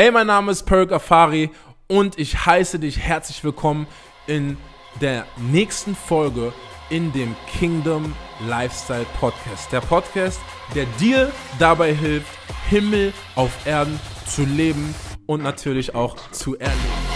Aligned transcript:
Hey, 0.00 0.10
mein 0.10 0.28
Name 0.28 0.50
ist 0.50 0.62
Perk 0.62 0.92
Afari 0.92 1.50
und 1.86 2.18
ich 2.18 2.46
heiße 2.46 2.78
dich 2.78 2.98
herzlich 3.00 3.44
willkommen 3.44 3.86
in 4.26 4.56
der 4.98 5.26
nächsten 5.36 5.94
Folge 5.94 6.54
in 6.88 7.12
dem 7.12 7.36
Kingdom 7.46 8.14
Lifestyle 8.48 9.04
Podcast. 9.20 9.70
Der 9.70 9.82
Podcast, 9.82 10.40
der 10.74 10.86
dir 10.98 11.30
dabei 11.58 11.92
hilft, 11.92 12.32
Himmel 12.70 13.12
auf 13.34 13.50
Erden 13.66 14.00
zu 14.24 14.46
leben 14.46 14.94
und 15.26 15.42
natürlich 15.42 15.94
auch 15.94 16.16
zu 16.30 16.58
erleben. 16.58 17.09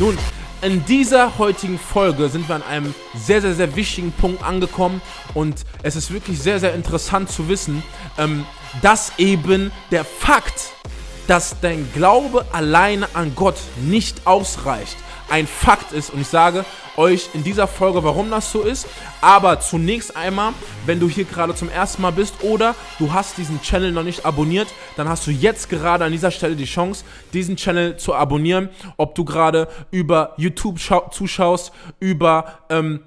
Nun, 0.00 0.16
in 0.62 0.82
dieser 0.86 1.36
heutigen 1.36 1.78
Folge 1.78 2.30
sind 2.30 2.48
wir 2.48 2.54
an 2.54 2.62
einem 2.62 2.94
sehr, 3.14 3.42
sehr, 3.42 3.54
sehr 3.54 3.76
wichtigen 3.76 4.12
Punkt 4.12 4.42
angekommen 4.42 5.02
und 5.34 5.66
es 5.82 5.94
ist 5.94 6.10
wirklich 6.10 6.40
sehr, 6.40 6.58
sehr 6.58 6.74
interessant 6.74 7.30
zu 7.30 7.50
wissen, 7.50 7.82
ähm, 8.16 8.46
dass 8.80 9.12
eben 9.18 9.70
der 9.90 10.06
Fakt, 10.06 10.72
dass 11.26 11.60
dein 11.60 11.86
Glaube 11.92 12.46
alleine 12.50 13.08
an 13.12 13.34
Gott 13.34 13.58
nicht 13.82 14.26
ausreicht, 14.26 14.96
ein 15.30 15.46
Fakt 15.46 15.92
ist. 15.92 16.10
Und 16.10 16.20
ich 16.20 16.28
sage 16.28 16.64
euch 16.96 17.30
in 17.34 17.42
dieser 17.42 17.66
Folge, 17.66 18.02
warum 18.04 18.30
das 18.30 18.52
so 18.52 18.62
ist. 18.62 18.86
Aber 19.20 19.60
zunächst 19.60 20.16
einmal, 20.16 20.52
wenn 20.86 21.00
du 21.00 21.08
hier 21.08 21.24
gerade 21.24 21.54
zum 21.54 21.70
ersten 21.70 22.02
Mal 22.02 22.12
bist 22.12 22.42
oder 22.42 22.74
du 22.98 23.12
hast 23.12 23.38
diesen 23.38 23.60
Channel 23.62 23.92
noch 23.92 24.02
nicht 24.02 24.26
abonniert, 24.26 24.68
dann 24.96 25.08
hast 25.08 25.26
du 25.26 25.30
jetzt 25.30 25.68
gerade 25.68 26.04
an 26.04 26.12
dieser 26.12 26.30
Stelle 26.30 26.56
die 26.56 26.64
Chance, 26.64 27.04
diesen 27.32 27.56
Channel 27.56 27.96
zu 27.96 28.14
abonnieren. 28.14 28.68
Ob 28.96 29.14
du 29.14 29.24
gerade 29.24 29.68
über 29.90 30.34
YouTube 30.36 30.78
zuschaust, 31.12 31.72
über, 32.00 32.58
ähm, 32.68 33.00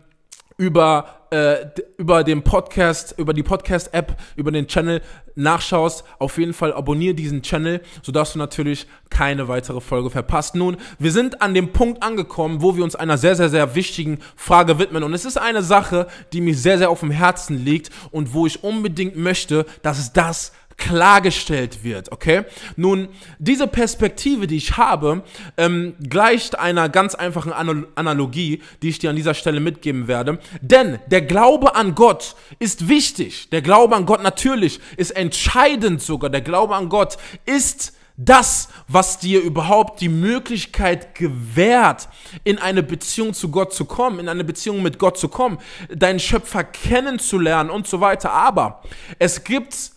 über 0.64 1.24
äh, 1.34 1.66
über 1.98 2.24
den 2.24 2.44
Podcast, 2.44 3.16
über 3.18 3.34
die 3.34 3.42
Podcast-App, 3.42 4.16
über 4.36 4.52
den 4.52 4.68
Channel 4.68 5.02
nachschaust, 5.36 6.04
auf 6.20 6.38
jeden 6.38 6.54
Fall 6.54 6.72
abonniere 6.72 7.16
diesen 7.16 7.42
Channel, 7.42 7.82
sodass 8.04 8.34
du 8.34 8.40
natürlich 8.40 8.86
keine 9.10 9.48
weitere 9.48 9.82
Folge 9.82 10.12
verpasst. 10.12 10.54
Nun, 10.54 10.78
wir 11.00 11.12
sind 11.12 11.42
an 11.42 11.56
dem 11.56 11.72
Punkt 11.74 12.04
angekommen, 12.04 12.62
wo 12.62 12.76
wir 12.78 12.84
uns 12.84 12.96
einer 12.96 13.18
sehr, 13.18 13.36
sehr, 13.36 13.50
sehr 13.50 13.74
wichtigen 13.74 14.20
Frage 14.36 14.78
widmen. 14.78 15.02
Und 15.02 15.16
es 15.16 15.26
ist 15.26 15.38
eine 15.38 15.64
Sache, 15.64 16.06
die 16.34 16.42
mir 16.42 16.54
sehr, 16.54 16.78
sehr 16.78 16.92
auf 16.92 17.00
dem 17.00 17.10
Herzen 17.10 17.66
liegt 17.66 17.90
und 18.12 18.36
wo 18.36 18.46
ich 18.46 18.64
unbedingt 18.64 19.16
möchte, 19.16 19.66
dass 19.82 20.14
das 20.14 20.52
klargestellt 20.78 21.84
wird, 21.84 22.12
okay? 22.12 22.44
Nun, 22.76 23.10
diese 23.40 23.68
Perspektive, 23.68 24.48
die 24.48 24.58
ich 24.58 24.78
habe, 24.78 25.24
ähm, 25.58 25.96
gleicht 26.10 26.58
einer 26.58 26.90
ganz 26.90 27.16
einfachen 27.16 27.54
Analogie, 27.54 28.62
die 28.82 28.90
ich 28.90 29.00
dir 29.00 29.10
an 29.10 29.16
dieser 29.16 29.34
Stelle 29.34 29.60
mitgeben 29.60 30.08
werde. 30.08 30.40
Denn 30.62 31.00
der 31.08 31.22
Glaube 31.22 31.76
an 31.76 31.96
Gott 31.96 32.36
ist 32.60 32.90
wichtig. 32.90 33.50
Der 33.50 33.62
Glaube 33.62 33.96
an 33.96 34.06
Gott 34.06 34.24
natürlich 34.24 34.80
ist 34.98 35.12
entscheidend 35.12 36.02
sogar. 36.02 36.30
Der 36.30 36.42
Glaube 36.42 36.76
an 36.76 36.90
Gott 36.90 37.18
ist 37.46 37.94
das, 38.16 38.70
was 38.88 39.20
dir 39.20 39.42
überhaupt 39.42 40.00
die 40.02 40.10
Möglichkeit 40.10 41.16
gewährt, 41.16 42.10
in 42.44 42.60
eine 42.60 42.84
Beziehung 42.84 43.34
zu 43.34 43.50
Gott 43.50 43.74
zu 43.74 43.86
kommen, 43.86 44.20
in 44.20 44.30
eine 44.30 44.44
Beziehung 44.44 44.84
mit 44.84 45.00
Gott 45.00 45.18
zu 45.18 45.30
kommen, 45.30 45.58
deinen 45.90 46.20
Schöpfer 46.20 46.64
kennenzulernen 46.64 47.70
und 47.70 47.88
so 47.88 48.02
weiter. 48.02 48.32
Aber 48.32 48.84
es 49.18 49.44
gibt 49.44 49.94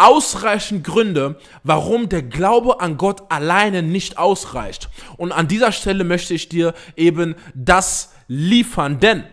ausreichend 0.00 0.82
Gründe, 0.82 1.38
warum 1.62 2.08
der 2.08 2.22
Glaube 2.22 2.80
an 2.80 2.96
Gott 2.96 3.22
alleine 3.30 3.82
nicht 3.82 4.18
ausreicht. 4.18 4.88
Und 5.16 5.32
an 5.32 5.46
dieser 5.46 5.72
Stelle 5.72 6.04
möchte 6.04 6.34
ich 6.34 6.48
dir 6.48 6.74
eben 6.96 7.34
das 7.54 8.12
liefern, 8.26 8.98
denn 8.98 9.24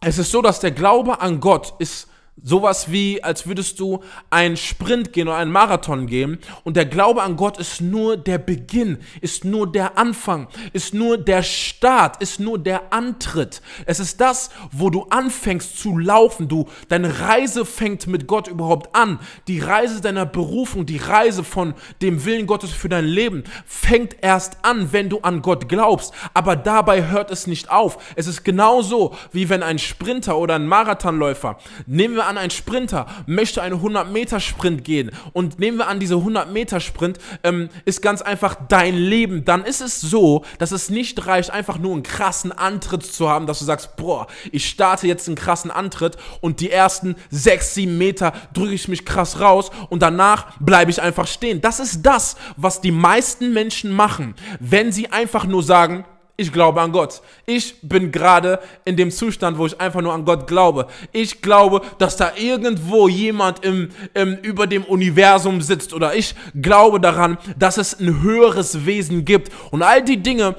es 0.00 0.18
ist 0.18 0.30
so, 0.30 0.42
dass 0.42 0.60
der 0.60 0.70
Glaube 0.70 1.20
an 1.20 1.40
Gott 1.40 1.74
ist 1.78 2.08
Sowas 2.42 2.90
wie, 2.90 3.22
als 3.22 3.46
würdest 3.46 3.78
du 3.78 4.00
einen 4.28 4.56
Sprint 4.56 5.12
gehen 5.12 5.28
oder 5.28 5.36
einen 5.36 5.52
Marathon 5.52 6.08
gehen 6.08 6.40
und 6.64 6.76
der 6.76 6.84
Glaube 6.84 7.22
an 7.22 7.36
Gott 7.36 7.58
ist 7.58 7.80
nur 7.80 8.16
der 8.16 8.38
Beginn, 8.38 8.98
ist 9.20 9.44
nur 9.44 9.70
der 9.70 9.96
Anfang, 9.96 10.48
ist 10.72 10.94
nur 10.94 11.16
der 11.16 11.44
Start, 11.44 12.20
ist 12.20 12.40
nur 12.40 12.58
der 12.58 12.92
Antritt. 12.92 13.62
Es 13.86 14.00
ist 14.00 14.20
das, 14.20 14.50
wo 14.72 14.90
du 14.90 15.04
anfängst 15.10 15.78
zu 15.78 15.96
laufen. 15.96 16.48
Du, 16.48 16.68
deine 16.88 17.20
Reise 17.20 17.64
fängt 17.64 18.08
mit 18.08 18.26
Gott 18.26 18.48
überhaupt 18.48 18.96
an. 18.96 19.20
Die 19.46 19.60
Reise 19.60 20.00
deiner 20.00 20.26
Berufung, 20.26 20.86
die 20.86 20.98
Reise 20.98 21.44
von 21.44 21.74
dem 22.02 22.24
Willen 22.24 22.48
Gottes 22.48 22.72
für 22.72 22.88
dein 22.88 23.06
Leben 23.06 23.44
fängt 23.64 24.16
erst 24.22 24.64
an, 24.64 24.92
wenn 24.92 25.08
du 25.08 25.20
an 25.20 25.40
Gott 25.40 25.68
glaubst. 25.68 26.12
Aber 26.34 26.56
dabei 26.56 27.06
hört 27.06 27.30
es 27.30 27.46
nicht 27.46 27.70
auf. 27.70 27.96
Es 28.16 28.26
ist 28.26 28.44
genauso, 28.44 29.14
wie 29.30 29.48
wenn 29.48 29.62
ein 29.62 29.78
Sprinter 29.78 30.36
oder 30.36 30.56
ein 30.56 30.66
Marathonläufer, 30.66 31.58
nehmen 31.86 32.16
wir 32.16 32.23
wir 32.24 32.28
an, 32.28 32.38
ein 32.38 32.50
Sprinter 32.50 33.06
möchte 33.26 33.62
einen 33.62 33.80
100-Meter-Sprint 33.80 34.84
gehen 34.84 35.10
und 35.32 35.58
nehmen 35.58 35.78
wir 35.78 35.88
an, 35.88 36.00
dieser 36.00 36.16
100-Meter-Sprint 36.16 37.18
ähm, 37.42 37.68
ist 37.84 38.02
ganz 38.02 38.22
einfach 38.22 38.56
dein 38.68 38.96
Leben, 38.96 39.44
dann 39.44 39.64
ist 39.64 39.80
es 39.80 40.00
so, 40.00 40.44
dass 40.58 40.72
es 40.72 40.90
nicht 40.90 41.26
reicht, 41.26 41.50
einfach 41.50 41.78
nur 41.78 41.92
einen 41.92 42.02
krassen 42.02 42.52
Antritt 42.52 43.04
zu 43.04 43.28
haben, 43.28 43.46
dass 43.46 43.58
du 43.58 43.64
sagst, 43.64 43.96
boah, 43.96 44.26
ich 44.52 44.68
starte 44.68 45.06
jetzt 45.06 45.28
einen 45.28 45.36
krassen 45.36 45.70
Antritt 45.70 46.16
und 46.40 46.60
die 46.60 46.70
ersten 46.70 47.16
6, 47.30 47.74
7 47.74 47.98
Meter 47.98 48.32
drücke 48.52 48.72
ich 48.72 48.88
mich 48.88 49.04
krass 49.04 49.40
raus 49.40 49.70
und 49.90 50.02
danach 50.02 50.58
bleibe 50.58 50.90
ich 50.90 51.02
einfach 51.02 51.26
stehen. 51.26 51.60
Das 51.60 51.80
ist 51.80 52.02
das, 52.02 52.36
was 52.56 52.80
die 52.80 52.92
meisten 52.92 53.52
Menschen 53.52 53.92
machen, 53.92 54.34
wenn 54.60 54.92
sie 54.92 55.10
einfach 55.10 55.44
nur 55.44 55.62
sagen, 55.62 56.04
ich 56.36 56.52
glaube 56.52 56.80
an 56.80 56.92
Gott. 56.92 57.22
Ich 57.46 57.80
bin 57.82 58.10
gerade 58.10 58.58
in 58.84 58.96
dem 58.96 59.10
Zustand, 59.10 59.56
wo 59.56 59.66
ich 59.66 59.80
einfach 59.80 60.00
nur 60.00 60.12
an 60.12 60.24
Gott 60.24 60.46
glaube. 60.46 60.88
Ich 61.12 61.42
glaube, 61.42 61.80
dass 61.98 62.16
da 62.16 62.32
irgendwo 62.36 63.08
jemand 63.08 63.64
im, 63.64 63.90
im, 64.14 64.36
über 64.38 64.66
dem 64.66 64.84
Universum 64.84 65.60
sitzt 65.60 65.94
oder 65.94 66.14
ich 66.14 66.34
glaube 66.60 66.98
daran, 66.98 67.38
dass 67.56 67.76
es 67.76 67.98
ein 68.00 68.22
höheres 68.22 68.84
Wesen 68.84 69.24
gibt. 69.24 69.52
Und 69.70 69.82
all 69.82 70.02
die 70.02 70.16
Dinge, 70.16 70.56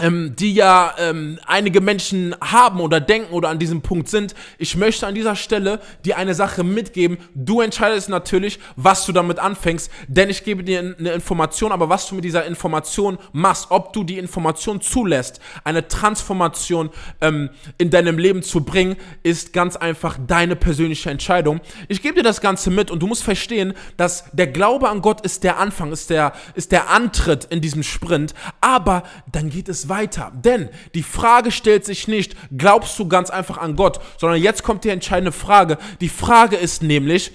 ähm, 0.00 0.34
die 0.36 0.54
ja 0.54 0.94
ähm, 0.98 1.38
einige 1.46 1.80
Menschen 1.80 2.34
haben 2.40 2.80
oder 2.80 3.00
denken 3.00 3.32
oder 3.32 3.48
an 3.48 3.58
diesem 3.58 3.82
Punkt 3.82 4.08
sind. 4.08 4.34
Ich 4.58 4.76
möchte 4.76 5.06
an 5.06 5.14
dieser 5.14 5.36
Stelle 5.36 5.80
dir 6.04 6.16
eine 6.16 6.34
Sache 6.34 6.64
mitgeben. 6.64 7.18
Du 7.34 7.60
entscheidest 7.60 8.08
natürlich, 8.08 8.58
was 8.76 9.06
du 9.06 9.12
damit 9.12 9.38
anfängst, 9.38 9.90
denn 10.08 10.30
ich 10.30 10.44
gebe 10.44 10.64
dir 10.64 10.96
eine 10.98 11.10
Information, 11.10 11.72
aber 11.72 11.88
was 11.88 12.08
du 12.08 12.14
mit 12.14 12.24
dieser 12.24 12.46
Information 12.46 13.18
machst, 13.32 13.66
ob 13.70 13.92
du 13.92 14.04
die 14.04 14.18
Information 14.18 14.80
zulässt, 14.80 15.40
eine 15.64 15.88
Transformation 15.88 16.90
ähm, 17.20 17.50
in 17.78 17.90
deinem 17.90 18.18
Leben 18.18 18.42
zu 18.42 18.64
bringen, 18.64 18.96
ist 19.22 19.52
ganz 19.52 19.76
einfach 19.76 20.18
deine 20.26 20.56
persönliche 20.56 21.10
Entscheidung. 21.10 21.60
Ich 21.88 22.02
gebe 22.02 22.14
dir 22.16 22.22
das 22.22 22.40
Ganze 22.40 22.70
mit 22.70 22.90
und 22.90 23.00
du 23.00 23.06
musst 23.06 23.22
verstehen, 23.22 23.74
dass 23.96 24.24
der 24.32 24.46
Glaube 24.46 24.88
an 24.88 25.02
Gott 25.02 25.20
ist 25.20 25.44
der 25.44 25.58
Anfang, 25.58 25.92
ist 25.92 26.10
der, 26.10 26.32
ist 26.54 26.72
der 26.72 26.90
Antritt 26.90 27.46
in 27.46 27.60
diesem 27.60 27.82
Sprint, 27.82 28.34
aber 28.60 29.02
dann 29.30 29.50
geht 29.50 29.68
es 29.68 29.89
weiter. 29.90 30.32
Denn 30.34 30.70
die 30.94 31.02
Frage 31.02 31.50
stellt 31.50 31.84
sich 31.84 32.08
nicht, 32.08 32.34
glaubst 32.56 32.98
du 32.98 33.06
ganz 33.06 33.28
einfach 33.28 33.58
an 33.58 33.76
Gott, 33.76 34.00
sondern 34.16 34.40
jetzt 34.40 34.62
kommt 34.62 34.84
die 34.84 34.88
entscheidende 34.88 35.32
Frage. 35.32 35.76
Die 36.00 36.08
Frage 36.08 36.56
ist 36.56 36.82
nämlich, 36.82 37.32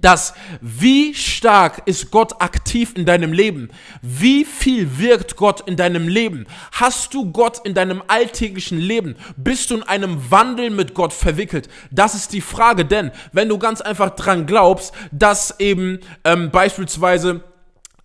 dass 0.00 0.34
wie 0.60 1.14
stark 1.14 1.82
ist 1.86 2.10
Gott 2.10 2.40
aktiv 2.40 2.94
in 2.96 3.04
deinem 3.04 3.32
Leben? 3.32 3.70
Wie 4.00 4.44
viel 4.44 4.98
wirkt 4.98 5.36
Gott 5.36 5.60
in 5.68 5.76
deinem 5.76 6.08
Leben? 6.08 6.46
Hast 6.72 7.12
du 7.14 7.30
Gott 7.30 7.60
in 7.64 7.74
deinem 7.74 8.02
alltäglichen 8.08 8.78
Leben? 8.78 9.16
Bist 9.36 9.70
du 9.70 9.76
in 9.76 9.82
einem 9.82 10.30
Wandel 10.30 10.70
mit 10.70 10.94
Gott 10.94 11.12
verwickelt? 11.12 11.68
Das 11.90 12.14
ist 12.14 12.32
die 12.32 12.40
Frage, 12.40 12.84
denn 12.84 13.10
wenn 13.32 13.48
du 13.48 13.58
ganz 13.58 13.80
einfach 13.80 14.10
dran 14.10 14.46
glaubst, 14.46 14.94
dass 15.10 15.60
eben 15.60 16.00
ähm, 16.24 16.50
beispielsweise 16.50 17.44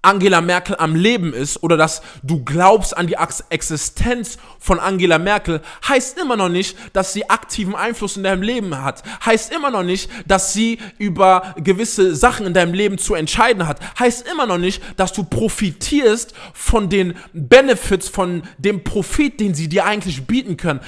Angela 0.08 0.40
Merkel 0.40 0.78
am 0.80 0.96
Leben 0.96 1.34
ist 1.34 1.62
oder 1.62 1.76
dass 1.76 2.02
du 2.24 2.42
glaubst 2.42 2.96
an 2.96 3.08
die 3.08 3.18
Existenz 3.50 4.38
von 4.58 4.80
Angela 4.80 5.20
Merkel, 5.20 5.62
heißt 5.86 6.18
immer 6.18 6.38
noch 6.38 6.48
nicht, 6.48 6.78
dass 6.94 7.12
sie 7.12 7.30
aktiven 7.30 7.76
Einfluss 7.76 8.16
in 8.16 8.24
deinem 8.24 8.42
Leben 8.42 8.82
hat. 8.82 9.04
Heißt 9.26 9.54
immer 9.54 9.70
noch 9.70 9.84
nicht, 9.84 10.10
dass 10.26 10.54
sie 10.54 10.80
über 10.98 11.56
gewisse 11.58 12.16
Sachen 12.16 12.46
in 12.46 12.54
deinem 12.54 12.74
Leben 12.74 12.98
zu 12.98 13.16
entscheiden 13.16 13.68
hat. 13.68 13.82
Heißt 14.00 14.26
immer 14.32 14.46
noch 14.46 14.58
nicht, 14.58 14.82
dass 14.96 15.12
du 15.12 15.26
profitierst 15.26 16.34
von 16.54 16.88
den 16.88 17.16
Benefits, 17.34 18.08
von 18.08 18.44
dem 18.58 18.86
Profit, 18.86 19.42
den 19.42 19.56
sie 19.56 19.68
dir 19.68 19.84
eigentlich 19.84 20.26
bieten 20.26 20.56
können. 20.56 20.80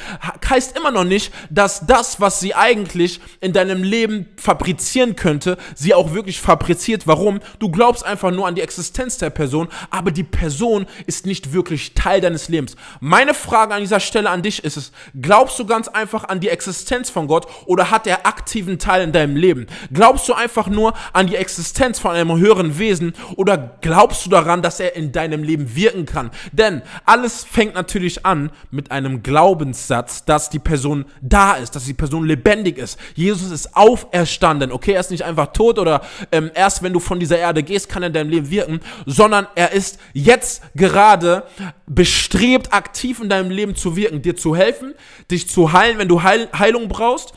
Heißt 0.50 0.78
immer 0.78 0.92
noch 0.92 1.04
nicht, 1.04 1.34
dass 1.50 1.86
das, 1.86 2.22
was 2.22 2.40
sie 2.40 2.56
eigentlich 2.56 3.20
in 3.42 3.52
deinem 3.52 3.84
Leben 3.84 4.30
fabrizieren 4.38 5.18
könnte, 5.18 5.58
sie 5.76 5.94
auch 5.94 6.14
wirklich 6.14 6.40
fabriziert. 6.40 7.06
Warum? 7.06 7.42
Du 7.60 7.70
glaubst 7.70 8.06
einfach 8.06 8.32
nur 8.32 8.48
an 8.48 8.56
die 8.56 8.62
Existenz 8.62 9.09
Existenz 9.10 9.18
der 9.18 9.30
Person, 9.32 9.68
aber 9.90 10.12
die 10.12 10.24
Person 10.24 10.86
ist 11.08 11.26
nicht 11.26 11.52
wirklich 11.54 11.94
Teil 11.94 12.22
deines 12.22 12.50
Lebens. 12.50 12.76
Meine 13.00 13.34
Frage 13.34 13.74
an 13.74 13.82
dieser 13.82 14.00
Stelle 14.00 14.30
an 14.30 14.44
dich 14.44 14.64
ist 14.64 14.78
es, 14.78 14.92
glaubst 15.20 15.58
du 15.58 15.66
ganz 15.66 15.88
einfach 15.88 16.30
an 16.30 16.40
die 16.40 16.50
Existenz 16.50 17.10
von 17.10 17.28
Gott 17.28 17.48
oder 17.66 17.90
hat 17.90 18.06
er 18.06 18.28
aktiven 18.28 18.78
Teil 18.78 19.04
in 19.04 19.12
deinem 19.12 19.36
Leben? 19.36 19.66
Glaubst 19.92 20.30
du 20.30 20.34
einfach 20.34 20.68
nur 20.68 20.94
an 21.14 21.28
die 21.28 21.36
Existenz 21.36 22.00
von 22.00 22.12
einem 22.12 22.38
höheren 22.38 22.78
Wesen 22.78 23.14
oder 23.36 23.78
glaubst 23.82 24.26
du 24.26 24.30
daran, 24.30 24.62
dass 24.62 24.80
er 24.80 24.96
in 24.96 25.12
deinem 25.12 25.44
Leben 25.44 25.76
wirken 25.76 26.06
kann? 26.06 26.30
Denn 26.52 26.82
alles 27.06 27.44
fängt 27.44 27.74
natürlich 27.74 28.26
an 28.26 28.52
mit 28.70 28.92
einem 28.92 29.24
Glaubenssatz, 29.24 30.26
dass 30.26 30.50
die 30.50 30.60
Person 30.60 31.06
da 31.22 31.54
ist, 31.54 31.76
dass 31.76 31.86
die 31.86 31.94
Person 31.94 32.26
lebendig 32.26 32.78
ist. 32.78 33.00
Jesus 33.16 33.50
ist 33.50 33.76
auferstanden, 33.76 34.72
okay? 34.72 34.94
Er 34.94 35.00
ist 35.00 35.12
nicht 35.12 35.24
einfach 35.24 35.48
tot 35.54 35.80
oder 35.80 36.02
ähm, 36.32 36.52
erst 36.54 36.84
wenn 36.84 36.94
du 36.94 37.00
von 37.00 37.20
dieser 37.20 37.40
Erde 37.40 37.64
gehst, 37.64 37.90
kann 37.90 38.04
er 38.04 38.08
in 38.08 38.14
deinem 38.14 38.30
Leben 38.30 38.50
wirken, 38.50 38.82
sondern 39.06 39.48
er 39.56 39.72
ist 39.72 40.00
jetzt 40.14 40.64
gerade 40.76 41.44
bestrebt, 41.88 42.74
aktiv 42.74 43.20
in 43.22 43.30
deinem 43.30 43.52
Leben 43.52 43.76
zu 43.76 43.96
wirken, 43.96 44.22
dir 44.22 44.36
zu 44.36 44.56
helfen, 44.56 44.94
dich 45.32 45.50
zu 45.50 45.74
heilen, 45.74 45.98
wenn 45.98 46.08
du 46.08 46.24
Heil 46.24 46.50
Heilung 46.58 46.88
brauchst 46.88 47.34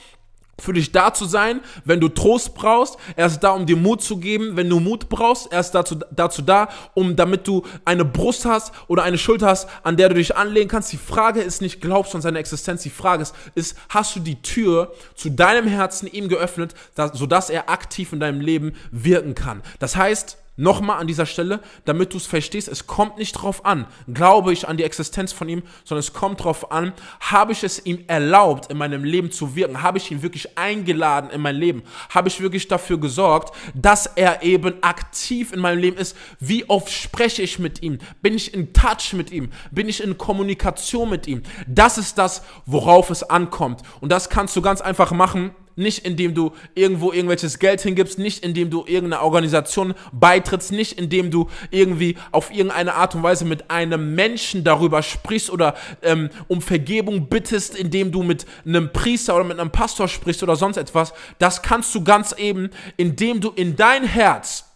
für 0.63 0.73
dich 0.73 0.93
da 0.93 1.13
zu 1.13 1.25
sein, 1.25 1.61
wenn 1.85 2.01
du 2.01 2.09
Trost 2.09 2.55
brauchst. 2.55 2.97
Er 3.17 3.27
ist 3.27 3.41
da, 3.41 3.51
um 3.51 3.67
dir 3.67 3.77
Mut 3.77 4.03
zu 4.03 4.19
geben, 4.19 4.57
wenn 4.57 4.69
du 4.69 4.81
Mut 4.81 5.09
brauchst. 5.09 5.53
Er 5.53 5.61
ist 5.61 5.73
dazu, 5.73 5.97
dazu 6.11 6.43
da, 6.43 6.69
um 6.95 7.17
damit 7.17 7.49
du 7.49 7.65
eine 7.85 8.05
Brust 8.05 8.45
hast 8.45 8.73
oder 8.87 9.03
eine 9.03 9.19
Schulter 9.19 9.49
hast, 9.49 9.69
an 9.83 9.97
der 9.97 10.09
du 10.09 10.15
dich 10.15 10.37
anlegen 10.37 10.69
kannst. 10.69 10.93
Die 10.93 10.99
Frage 10.99 11.41
ist 11.41 11.63
nicht, 11.63 11.81
glaubst 11.81 12.13
du 12.13 12.19
an 12.19 12.23
seine 12.23 12.39
Existenz? 12.39 12.83
Die 12.83 12.91
Frage 12.91 13.23
ist, 13.23 13.35
ist 13.55 13.77
hast 13.89 14.15
du 14.15 14.21
die 14.21 14.41
Tür 14.41 14.93
zu 15.15 15.31
deinem 15.31 15.67
Herzen 15.67 16.07
ihm 16.07 16.29
geöffnet, 16.29 16.75
sodass 17.13 17.51
er 17.51 17.69
aktiv 17.69 18.13
in 18.13 18.21
deinem 18.21 18.41
Leben 18.41 18.75
wirken 18.93 19.35
kann? 19.35 19.63
Das 19.81 19.97
heißt, 19.97 20.39
Nochmal 20.57 21.01
an 21.01 21.07
dieser 21.07 21.25
Stelle, 21.25 21.61
damit 21.87 22.13
du 22.13 22.19
es 22.19 22.27
verstehst, 22.27 22.69
es 22.69 22.87
kommt 22.87 23.17
nicht 23.17 23.33
drauf 23.33 23.65
an, 23.65 23.87
glaube 24.13 24.53
ich 24.53 24.69
an 24.69 24.77
die 24.77 24.85
Existenz 24.85 25.33
von 25.33 25.49
ihm, 25.49 25.63
sondern 25.83 26.01
es 26.01 26.13
kommt 26.13 26.45
drauf 26.45 26.71
an, 26.71 26.93
habe 27.21 27.53
ich 27.53 27.65
es 27.65 27.87
ihm 27.87 28.05
erlaubt, 28.07 28.71
in 28.71 28.77
meinem 28.77 29.03
Leben 29.03 29.33
zu 29.33 29.57
wirken? 29.57 29.83
Habe 29.83 29.97
ich 29.97 30.11
ihn 30.11 30.23
wirklich 30.23 30.59
eingeladen 30.59 31.31
in 31.31 31.41
mein 31.41 31.57
Leben? 31.57 31.83
Habe 32.11 32.29
ich 32.29 32.43
wirklich 32.43 32.69
dafür 32.69 33.01
gesorgt, 33.01 33.57
dass 33.75 34.05
er 34.05 34.43
eben 34.43 34.83
aktiv 34.83 35.55
in 35.55 35.61
meinem 35.61 35.79
Leben 35.79 35.97
ist? 35.97 36.19
Wie 36.39 36.69
oft 36.69 36.93
spreche 36.93 37.41
ich 37.41 37.59
mit 37.59 37.83
ihm? 37.83 37.99
Bin 38.21 38.35
ich 38.35 38.53
in 38.53 38.75
Touch 38.75 39.15
mit 39.15 39.31
ihm? 39.31 39.49
Bin 39.71 39.89
ich 39.89 40.03
in 40.03 40.19
Kommunikation 40.19 41.09
mit 41.09 41.27
ihm? 41.27 41.45
Das 41.67 41.97
ist 41.97 42.19
das, 42.19 42.43
worauf 42.67 43.09
es 43.09 43.23
ankommt. 43.23 43.81
Und 44.01 44.13
das 44.13 44.29
kannst 44.29 44.55
du 44.55 44.61
ganz 44.61 44.83
einfach 44.83 45.13
machen, 45.13 45.53
nicht 45.77 46.05
indem 46.05 46.35
du 46.35 46.53
irgendwo 46.75 47.13
irgendwelches 47.13 47.59
Geld 47.59 47.81
hingibst, 47.81 48.19
nicht 48.19 48.45
indem 48.45 48.71
du 48.71 48.85
irgendeiner 48.87 49.23
Organisation 49.23 49.95
beitrittst, 50.13 50.73
nicht 50.73 50.99
indem 50.99 51.31
du 51.31 51.49
irgendwie 51.71 52.17
auf 52.31 52.53
irgendeine 52.53 52.95
Art 52.95 53.15
und 53.15 53.23
Weise 53.23 53.45
mit 53.45 53.71
einem 53.71 54.15
Menschen 54.15 54.65
darüber 54.65 55.03
sprichst 55.03 55.51
oder 55.51 55.75
ähm, 56.03 56.31
um 56.49 56.61
Vergebung 56.61 57.29
bittest, 57.29 57.75
indem 57.77 58.13
du 58.13 58.23
mit 58.23 58.47
einem 58.67 58.93
Priester 58.93 59.35
oder 59.35 59.45
mit 59.45 59.59
einem 59.59 59.71
Pastor 59.71 60.09
sprichst 60.09 60.43
oder 60.43 60.57
sonst 60.57 60.77
etwas. 60.77 61.13
Das 61.39 61.63
kannst 61.63 61.95
du 61.95 62.05
ganz 62.05 62.35
eben, 62.39 62.71
indem 62.97 63.41
du 63.41 63.51
in 63.51 63.77
dein 63.77 64.05
Herz 64.05 64.72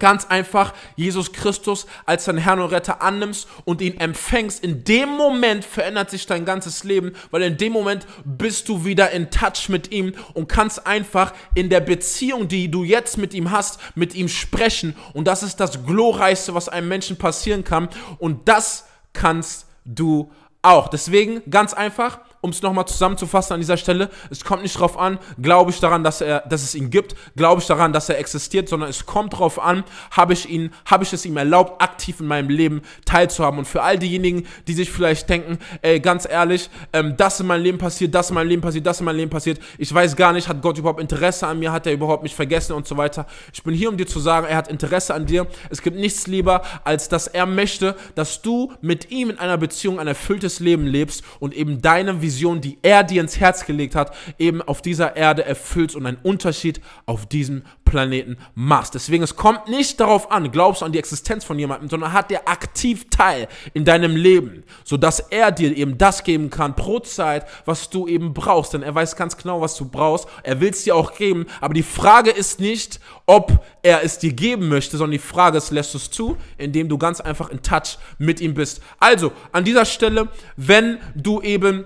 Ganz 0.00 0.24
einfach 0.24 0.74
Jesus 0.96 1.32
Christus 1.32 1.86
als 2.04 2.24
dein 2.24 2.36
Herrn 2.36 2.58
und 2.58 2.72
Retter 2.72 3.00
annimmst 3.00 3.46
und 3.64 3.80
ihn 3.80 3.98
empfängst. 4.00 4.64
In 4.64 4.82
dem 4.82 5.08
Moment 5.08 5.64
verändert 5.64 6.10
sich 6.10 6.26
dein 6.26 6.44
ganzes 6.44 6.82
Leben, 6.82 7.12
weil 7.30 7.42
in 7.42 7.56
dem 7.56 7.72
Moment 7.72 8.04
bist 8.24 8.68
du 8.68 8.84
wieder 8.84 9.12
in 9.12 9.30
Touch 9.30 9.68
mit 9.68 9.92
ihm 9.92 10.12
und 10.34 10.48
kannst 10.48 10.86
einfach 10.86 11.32
in 11.54 11.70
der 11.70 11.80
Beziehung, 11.80 12.48
die 12.48 12.70
du 12.70 12.82
jetzt 12.82 13.18
mit 13.18 13.34
ihm 13.34 13.52
hast, 13.52 13.78
mit 13.94 14.16
ihm 14.16 14.28
sprechen. 14.28 14.96
Und 15.12 15.28
das 15.28 15.44
ist 15.44 15.60
das 15.60 15.86
Glorreichste, 15.86 16.54
was 16.54 16.68
einem 16.68 16.88
Menschen 16.88 17.16
passieren 17.16 17.62
kann. 17.62 17.88
Und 18.18 18.48
das 18.48 18.86
kannst 19.12 19.66
du 19.84 20.32
auch. 20.62 20.88
Deswegen 20.88 21.42
ganz 21.48 21.72
einfach, 21.72 22.20
um 22.44 22.50
es 22.50 22.60
nochmal 22.60 22.86
zusammenzufassen 22.86 23.54
an 23.54 23.60
dieser 23.60 23.78
Stelle, 23.78 24.10
es 24.28 24.44
kommt 24.44 24.62
nicht 24.62 24.76
darauf 24.76 24.98
an, 24.98 25.18
glaube 25.40 25.70
ich 25.70 25.80
daran, 25.80 26.04
dass, 26.04 26.20
er, 26.20 26.40
dass 26.40 26.62
es 26.62 26.74
ihn 26.74 26.90
gibt, 26.90 27.14
glaube 27.36 27.62
ich 27.62 27.66
daran, 27.66 27.94
dass 27.94 28.10
er 28.10 28.18
existiert, 28.18 28.68
sondern 28.68 28.90
es 28.90 29.06
kommt 29.06 29.32
darauf 29.32 29.58
an, 29.58 29.82
habe 30.10 30.34
ich, 30.34 30.46
ihn, 30.50 30.70
habe 30.84 31.04
ich 31.04 31.12
es 31.14 31.24
ihm 31.24 31.38
erlaubt, 31.38 31.80
aktiv 31.80 32.20
in 32.20 32.26
meinem 32.26 32.50
Leben 32.50 32.82
teilzuhaben. 33.06 33.60
Und 33.60 33.64
für 33.64 33.82
all 33.82 33.98
diejenigen, 33.98 34.46
die 34.66 34.74
sich 34.74 34.90
vielleicht 34.90 35.26
denken, 35.30 35.58
ey, 35.80 36.00
ganz 36.00 36.28
ehrlich, 36.30 36.68
ähm, 36.92 37.16
das 37.16 37.40
in 37.40 37.46
meinem 37.46 37.62
Leben 37.62 37.78
passiert, 37.78 38.14
das 38.14 38.28
in 38.28 38.34
meinem 38.34 38.48
Leben 38.48 38.60
passiert, 38.60 38.84
das 38.84 39.00
in 39.00 39.06
meinem 39.06 39.16
Leben 39.16 39.30
passiert, 39.30 39.58
ich 39.78 39.92
weiß 39.92 40.14
gar 40.14 40.34
nicht, 40.34 40.46
hat 40.46 40.60
Gott 40.60 40.76
überhaupt 40.76 41.00
Interesse 41.00 41.46
an 41.46 41.58
mir, 41.58 41.72
hat 41.72 41.86
er 41.86 41.94
überhaupt 41.94 42.24
mich 42.24 42.34
vergessen 42.34 42.74
und 42.74 42.86
so 42.86 42.98
weiter. 42.98 43.24
Ich 43.54 43.62
bin 43.62 43.72
hier, 43.72 43.88
um 43.88 43.96
dir 43.96 44.06
zu 44.06 44.20
sagen, 44.20 44.46
er 44.46 44.58
hat 44.58 44.68
Interesse 44.68 45.14
an 45.14 45.24
dir. 45.24 45.46
Es 45.70 45.80
gibt 45.80 45.96
nichts 45.96 46.26
lieber, 46.26 46.60
als 46.84 47.08
dass 47.08 47.26
er 47.26 47.46
möchte, 47.46 47.96
dass 48.16 48.42
du 48.42 48.70
mit 48.82 49.10
ihm 49.10 49.30
in 49.30 49.38
einer 49.38 49.56
Beziehung 49.56 49.98
ein 49.98 50.08
erfülltes 50.08 50.60
Leben 50.60 50.86
lebst 50.86 51.24
und 51.40 51.54
eben 51.54 51.80
deine 51.80 52.20
Vision 52.20 52.33
Vision, 52.34 52.60
die 52.60 52.78
er 52.82 53.04
dir 53.04 53.20
ins 53.20 53.38
Herz 53.38 53.64
gelegt 53.64 53.94
hat, 53.94 54.14
eben 54.38 54.60
auf 54.60 54.82
dieser 54.82 55.16
Erde 55.16 55.44
erfüllst 55.44 55.96
und 55.96 56.06
einen 56.06 56.18
Unterschied 56.22 56.80
auf 57.06 57.26
diesem 57.26 57.62
Planeten 57.84 58.38
machst. 58.54 58.94
Deswegen, 58.94 59.22
es 59.22 59.36
kommt 59.36 59.68
nicht 59.68 60.00
darauf 60.00 60.32
an, 60.32 60.50
glaubst 60.50 60.80
du 60.80 60.84
an 60.84 60.92
die 60.92 60.98
Existenz 60.98 61.44
von 61.44 61.58
jemandem, 61.58 61.88
sondern 61.88 62.12
hat 62.12 62.30
der 62.30 62.48
aktiv 62.48 63.08
Teil 63.08 63.46
in 63.72 63.84
deinem 63.84 64.16
Leben, 64.16 64.64
sodass 64.82 65.20
er 65.20 65.52
dir 65.52 65.76
eben 65.76 65.96
das 65.96 66.24
geben 66.24 66.50
kann 66.50 66.74
pro 66.74 66.98
Zeit, 66.98 67.46
was 67.66 67.90
du 67.90 68.08
eben 68.08 68.34
brauchst. 68.34 68.74
Denn 68.74 68.82
er 68.82 68.94
weiß 68.94 69.14
ganz 69.14 69.36
genau, 69.36 69.60
was 69.60 69.76
du 69.76 69.88
brauchst. 69.88 70.26
Er 70.42 70.60
will 70.60 70.70
es 70.70 70.82
dir 70.82 70.96
auch 70.96 71.14
geben. 71.14 71.46
Aber 71.60 71.74
die 71.74 71.84
Frage 71.84 72.30
ist 72.30 72.58
nicht, 72.58 72.98
ob 73.26 73.64
er 73.82 74.02
es 74.02 74.18
dir 74.18 74.32
geben 74.32 74.68
möchte, 74.68 74.96
sondern 74.96 75.12
die 75.12 75.18
Frage 75.18 75.58
ist, 75.58 75.70
lässt 75.70 75.94
du 75.94 75.98
es 75.98 76.10
zu, 76.10 76.36
indem 76.58 76.88
du 76.88 76.98
ganz 76.98 77.20
einfach 77.20 77.50
in 77.50 77.62
Touch 77.62 77.98
mit 78.18 78.40
ihm 78.40 78.54
bist. 78.54 78.82
Also, 78.98 79.30
an 79.52 79.64
dieser 79.64 79.84
Stelle, 79.84 80.28
wenn 80.56 80.98
du 81.14 81.40
eben 81.40 81.84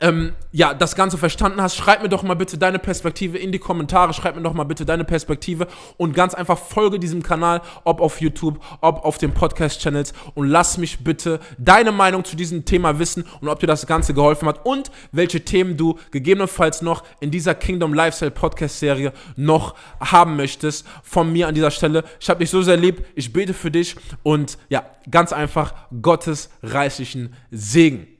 ähm, 0.00 0.32
ja, 0.52 0.72
das 0.72 0.94
Ganze 0.94 1.18
verstanden 1.18 1.60
hast, 1.60 1.76
schreib 1.76 2.02
mir 2.02 2.08
doch 2.08 2.22
mal 2.22 2.34
bitte 2.34 2.56
deine 2.56 2.78
Perspektive 2.78 3.38
in 3.38 3.52
die 3.52 3.58
Kommentare, 3.58 4.14
schreib 4.14 4.36
mir 4.36 4.42
doch 4.42 4.54
mal 4.54 4.64
bitte 4.64 4.86
deine 4.86 5.04
Perspektive 5.04 5.66
und 5.96 6.14
ganz 6.14 6.34
einfach 6.34 6.58
folge 6.58 6.98
diesem 6.98 7.22
Kanal, 7.22 7.60
ob 7.84 8.00
auf 8.00 8.20
YouTube, 8.20 8.60
ob 8.80 9.04
auf 9.04 9.18
den 9.18 9.32
Podcast-Channels 9.32 10.14
und 10.34 10.48
lass 10.48 10.78
mich 10.78 11.04
bitte 11.04 11.40
deine 11.58 11.92
Meinung 11.92 12.24
zu 12.24 12.36
diesem 12.36 12.64
Thema 12.64 12.98
wissen 12.98 13.24
und 13.40 13.48
ob 13.48 13.58
dir 13.60 13.66
das 13.66 13.86
Ganze 13.86 14.14
geholfen 14.14 14.48
hat 14.48 14.64
und 14.64 14.90
welche 15.12 15.44
Themen 15.44 15.76
du 15.76 15.98
gegebenenfalls 16.12 16.82
noch 16.82 17.04
in 17.20 17.30
dieser 17.30 17.54
Kingdom 17.54 17.92
Lifestyle 17.92 18.30
Podcast-Serie 18.30 19.12
noch 19.36 19.74
haben 20.00 20.36
möchtest 20.36 20.86
von 21.02 21.32
mir 21.32 21.48
an 21.48 21.54
dieser 21.54 21.70
Stelle. 21.70 22.04
Ich 22.20 22.30
habe 22.30 22.40
dich 22.40 22.50
so 22.50 22.62
sehr 22.62 22.76
lieb, 22.76 23.04
ich 23.16 23.32
bete 23.32 23.54
für 23.54 23.70
dich 23.70 23.96
und 24.22 24.56
ja, 24.68 24.84
ganz 25.10 25.32
einfach 25.32 25.74
Gottes 26.00 26.50
reichlichen 26.62 27.34
Segen. 27.50 28.19